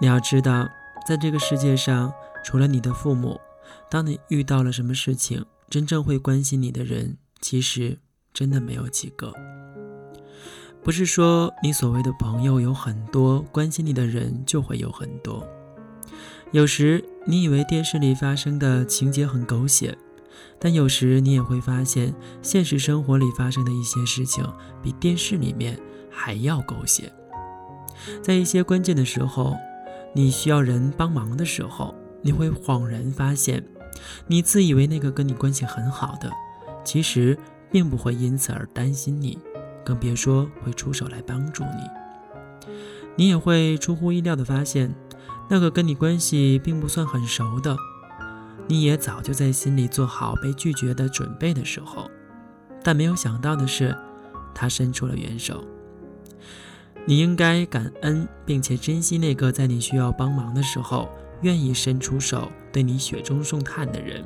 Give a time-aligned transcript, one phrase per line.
[0.00, 0.66] 你要知道，
[1.06, 2.10] 在这个世界上，
[2.42, 3.38] 除了你的父母，
[3.90, 7.98] 当你遇到了什么事情，真正会关心你的人，其实
[8.32, 9.30] 真的没有几个。
[10.82, 15.46] 不是说你所谓的朋友有很多，关心你的人就会有很多。
[16.50, 19.96] 有时你以为电视里发生的情节很狗血，
[20.58, 24.42] 但有时你也会发现，现实生活里发生的一些事情
[24.82, 25.78] 比电视里面
[26.10, 27.12] 还要狗血。
[28.22, 29.54] 在一些关键的时候，
[30.12, 33.64] 你需要人帮忙的时候，你会恍然发现，
[34.26, 36.30] 你自以为那个跟你关系很好的，
[36.84, 37.38] 其实
[37.70, 39.38] 并不会因此而担心你。
[39.82, 42.70] 更别说会出手来帮助你。
[43.16, 44.94] 你也会出乎意料的发现，
[45.48, 47.76] 那个跟你关系并不算很熟的，
[48.68, 52.10] 你也早就在心里做好被拒绝的准备的时候。
[52.82, 53.96] 但没有想到的是，
[54.54, 55.64] 他伸出了援手。
[57.10, 61.08] 你应该感恩并且珍惜那个在你需要帮忙的时候
[61.40, 64.24] 愿意伸出手对你雪中送炭的人，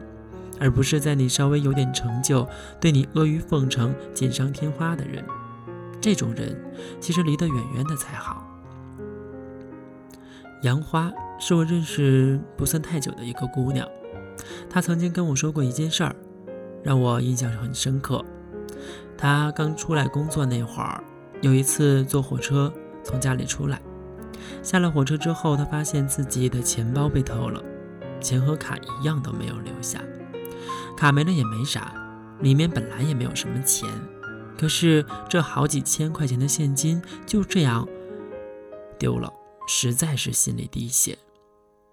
[0.60, 2.46] 而不是在你稍微有点成就
[2.78, 5.24] 对你阿谀奉承、锦上添花的人。
[5.98, 6.62] 这种人
[7.00, 8.46] 其实离得远远的才好。
[10.60, 13.88] 杨花是我认识不算太久的一个姑娘，
[14.68, 16.14] 她曾经跟我说过一件事儿，
[16.82, 18.22] 让我印象很深刻。
[19.16, 21.02] 她刚出来工作那会儿，
[21.44, 23.78] 有一次坐火车从家里出来，
[24.62, 27.62] 下了火车之后，他发现自己的钱包被偷了，
[28.18, 30.00] 钱和卡一样都没有留下，
[30.96, 31.92] 卡没了也没啥，
[32.40, 33.86] 里面本来也没有什么钱。
[34.56, 37.86] 可是这好几千块钱的现金就这样
[38.98, 39.30] 丢了，
[39.68, 41.18] 实在是心里滴血。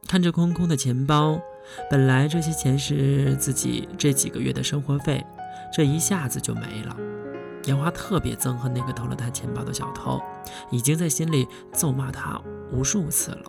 [0.08, 1.38] 看着空空的钱包，
[1.90, 5.22] 本来这些钱是自己这几个月的生活费，
[5.76, 6.96] 这一下子就没了。
[7.66, 10.20] 杨花特别憎恨那个偷了她钱包的小偷，
[10.72, 13.44] 已经在心里咒骂他无数次了。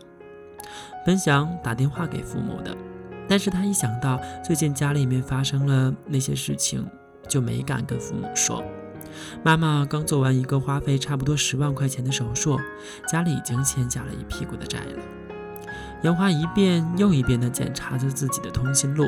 [1.05, 2.77] 本想打电话给父母的，
[3.29, 6.87] 但是他一想到最近家里面发生了那些事情，
[7.29, 8.63] 就没敢跟父母说。
[9.43, 12.59] 妈妈刚做完一个花费差不多十万块钱的手术，
[13.09, 15.03] 家里已经欠下了一屁股的债了。
[16.03, 19.07] 杨花一遍又一遍地检查着自己的通讯录，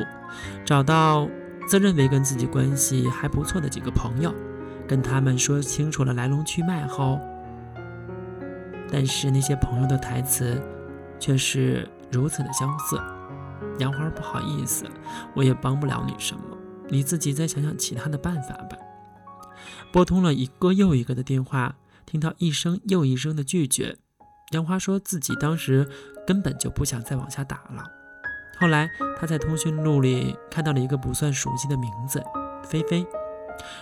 [0.65, 1.27] 找到
[1.67, 4.33] 自认为跟自己关系还不错的几个朋友，
[4.87, 7.19] 跟他们说清楚了来龙去脉后，
[8.91, 10.61] 但是那些朋友的台词
[11.19, 12.99] 却是如此的相似。
[13.79, 14.85] 杨花不好意思，
[15.35, 16.41] 我也帮不了你什么，
[16.89, 18.77] 你自己再想想其他的办法吧。
[19.91, 21.75] 拨通了一个又一个的电话，
[22.05, 23.97] 听到一声又一声的拒绝，
[24.51, 25.87] 杨花说自己当时
[26.27, 27.83] 根本就不想再往下打了。
[28.59, 32.23] 后来他在通讯录里看到了一个不算熟悉的名字——
[32.63, 33.05] 菲菲。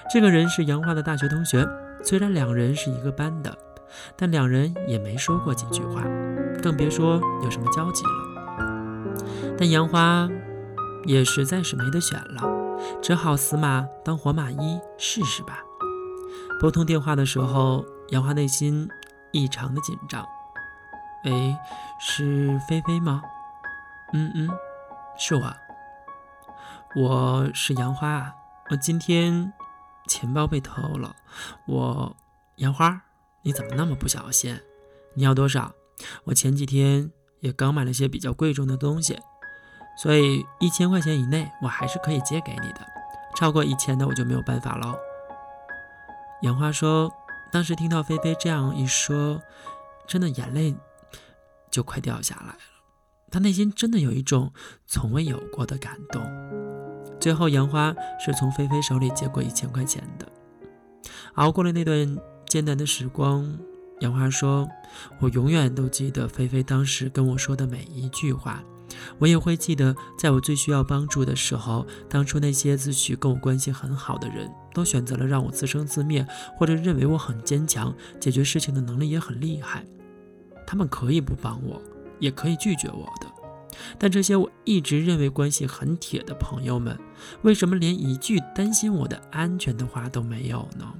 [0.10, 1.68] 这个人是杨花的大学同学，
[2.04, 3.58] 虽然两人是一个班的，
[4.16, 6.04] 但两人也没说过几句话，
[6.62, 8.12] 更别说有什么交集了。
[9.58, 10.30] 但杨花
[11.06, 12.44] 也实在是没得选了，
[13.02, 15.60] 只好死马当活马医，试试吧。
[16.60, 18.88] 拨通电话的时候，杨花内心
[19.32, 20.26] 异常的紧张。
[21.26, 21.56] 喂，
[22.00, 23.22] 是菲菲吗？
[24.14, 24.50] 嗯嗯，
[25.18, 25.54] 是我。
[26.96, 28.36] 我是杨花啊，
[28.70, 29.52] 我今天
[30.08, 31.16] 钱包被偷了。
[31.68, 32.16] 我
[32.58, 33.02] 杨花，
[33.44, 34.60] 你怎么那么不小心？
[35.16, 35.74] 你要多少？
[36.24, 39.20] 我前几天也刚买了些比较贵重的东西，
[39.98, 42.86] 所以一千块钱以内我还是可以借给你的，
[43.36, 44.98] 超过一千的我就没有办法喽。
[46.42, 47.12] 杨花说
[47.54, 49.42] ：“当时听到菲菲这样一说，
[50.08, 50.76] 真的眼泪
[51.72, 52.60] 就快掉下来了。
[53.32, 54.52] 她内心真的有一种
[54.86, 56.22] 从未有过的感动。
[57.24, 60.28] 最后，杨花是从菲菲手里接过一千块钱的。
[61.36, 62.18] 熬过了那段
[62.50, 63.50] 艰难的时光，
[64.02, 64.68] 杨花说
[65.22, 68.62] ：‘我永远都记得菲菲当时跟我说的每一句话。’”
[69.20, 76.28] 我也会记得，在我最需要帮助的时候，当初那些自诩跟我关系很好的人，都选择了让我自生自灭，
[76.58, 79.86] 或者认为我很坚强，解决事情的能力也很厉害。
[80.68, 81.82] 他们可以不帮我，
[82.20, 83.28] 也可以拒绝我的。
[83.98, 86.98] 但这些我一直认为关系很铁的朋友们，
[87.42, 90.94] 为什么连一句担心我的安全的话都没有呢？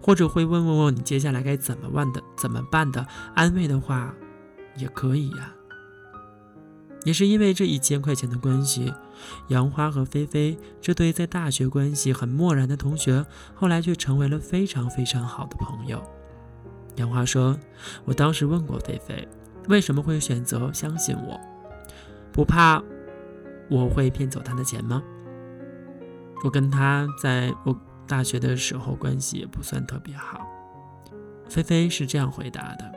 [0.00, 2.22] 或者会问问我你接下来该怎么办的？
[2.36, 3.06] 怎么办的？
[3.34, 4.14] 安慰的话，
[4.76, 5.52] 也可以呀。
[7.04, 8.90] 也是因为这一千块钱的关系，
[9.48, 16.02] 杨花和菲菲这对在大学关系很漠然的同学，后来却成为了非常非常好的朋友。
[16.96, 17.58] 杨花说
[18.06, 19.28] ：“我当时问过菲菲，
[19.68, 21.38] 为什么会选择相信我？
[22.34, 22.82] 不怕
[23.70, 25.02] 我会骗走他的钱吗？
[26.44, 27.74] 我跟他在我
[28.06, 30.46] 大学的时候关系也不算特别好。”
[31.48, 32.92] 菲菲是这样回答的：“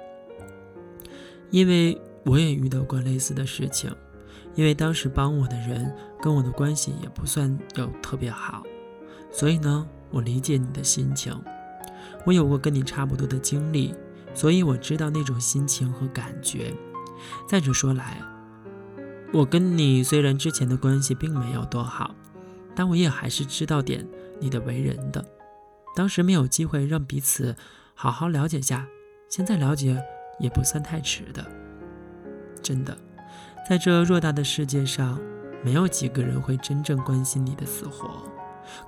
[1.51, 1.97] 因为。”
[2.27, 3.89] 我也遇到过类似的事情，
[4.53, 5.89] 因为当时帮我的人
[6.21, 8.63] 跟我的关系也不算有特别好，
[9.31, 11.33] 所以呢，我理解你的心情。
[12.25, 13.95] 我有过跟你差不多的经历，
[14.33, 16.73] 所以我知道那种心情和感觉。
[17.47, 18.21] 再者说来，
[19.33, 22.15] 我跟你虽然之前的关系并没有多好，
[22.73, 24.07] 但我也还是知道点
[24.39, 25.23] 你的为人的。
[25.95, 27.55] 当时没有机会让彼此
[27.93, 28.87] 好好了解下，
[29.27, 30.01] 现在了解
[30.39, 31.45] 也不算太迟的。
[32.61, 32.97] 真的，
[33.67, 35.19] 在这偌大的世界上，
[35.63, 38.09] 没有几个人会真正关心你的死活，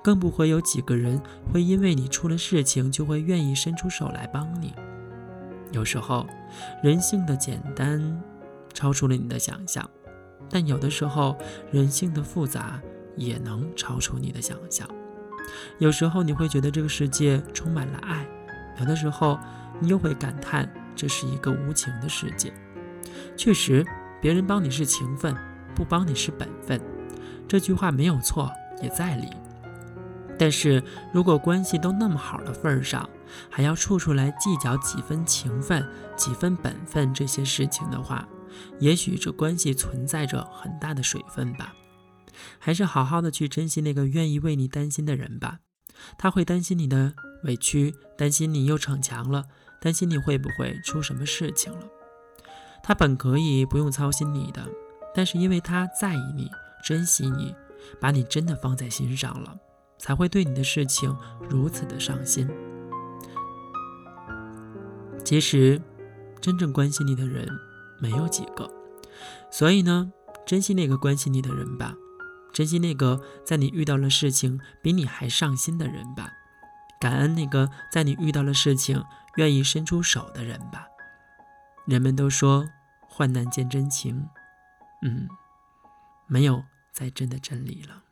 [0.02, 1.20] 更不会有几个人
[1.52, 4.72] 会因为你出了事情就会愿意伸出手来帮你。
[5.72, 6.26] 有时候，
[6.82, 8.22] 人性的简单
[8.72, 9.88] 超出了你的想象，
[10.50, 11.38] 但有的时候，
[11.70, 12.80] 人性的复杂
[13.16, 14.88] 也能超出你的想象。
[15.78, 18.26] 有时候你会觉得这个世界充满了爱，
[18.80, 19.38] 有的时候
[19.78, 22.52] 你又会感叹这是一个无情的世界。
[23.36, 23.84] 确实，
[24.20, 25.34] 别人帮你是情分，
[25.74, 26.80] 不帮你是本分，
[27.48, 28.50] 这句话没有错，
[28.82, 29.28] 也在理。
[30.38, 30.82] 但是
[31.12, 33.08] 如果关系都那么好的份儿上，
[33.50, 35.86] 还要处处来计较几分情分、
[36.16, 38.26] 几分本分这些事情的话，
[38.78, 41.74] 也许这关系存在着很大的水分吧。
[42.58, 45.58] 还是好好的去珍惜那个愿意为你担心的人吧。
[46.16, 47.12] 他会担心你的
[47.44, 49.44] 委屈，担心你又逞强了，
[49.80, 51.86] 担心你会不会出什么事情了。
[52.82, 54.66] 他本可以不用操心你的，
[55.14, 56.50] 但是因为他在意你、
[56.82, 57.54] 珍惜你，
[58.00, 59.58] 把你真的放在心上了，
[59.98, 61.14] 才会对你的事情
[61.50, 62.48] 如此的上心。
[65.22, 65.80] 其实，
[66.40, 67.46] 真正关心你的人
[68.00, 68.70] 没有几个，
[69.50, 70.12] 所以呢，
[70.46, 71.94] 珍惜那个关心你的人吧，
[72.52, 76.32] 珍惜那个在你遇到了事情比你还上心的人吧，
[77.00, 79.04] 感恩那个在你遇到了事情
[79.36, 80.86] 愿意伸出手的人吧。
[81.86, 82.68] 人们都说
[83.00, 84.28] 患难见真情，
[85.02, 85.28] 嗯，
[86.26, 88.02] 没有再真的真理了。